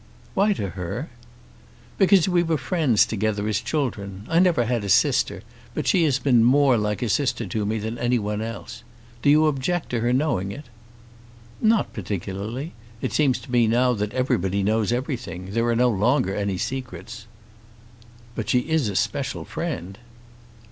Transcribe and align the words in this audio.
"Why 0.33 0.53
to 0.53 0.69
her?" 0.71 1.11
"Because 1.99 2.27
we 2.27 2.41
were 2.41 2.57
friends 2.57 3.05
together 3.05 3.47
as 3.47 3.59
children. 3.61 4.25
I 4.27 4.39
never 4.39 4.65
had 4.65 4.83
a 4.83 4.89
sister, 4.89 5.43
but 5.75 5.85
she 5.85 6.03
has 6.05 6.17
been 6.17 6.43
more 6.43 6.75
like 6.75 7.03
a 7.03 7.07
sister 7.07 7.45
to 7.45 7.67
me 7.67 7.77
than 7.77 7.99
any 7.99 8.17
one 8.17 8.41
else. 8.41 8.81
Do 9.21 9.29
you 9.29 9.45
object 9.45 9.91
to 9.91 9.99
her 9.99 10.11
knowing 10.11 10.51
it?" 10.51 10.65
"Not 11.61 11.93
particularly. 11.93 12.73
It 12.99 13.13
seems 13.13 13.37
to 13.41 13.51
me 13.51 13.67
now 13.67 13.93
that 13.93 14.15
everybody 14.15 14.63
knows 14.63 14.91
everything. 14.91 15.51
There 15.51 15.67
are 15.67 15.75
no 15.75 15.91
longer 15.91 16.33
any 16.35 16.57
secrets." 16.57 17.27
"But 18.33 18.49
she 18.49 18.61
is 18.61 18.89
a 18.89 18.95
special 18.95 19.45
friend." 19.45 19.99